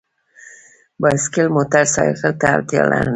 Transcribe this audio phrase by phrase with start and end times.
[1.01, 3.09] بایسکل موټرسایکل ته اړتیا نه لري.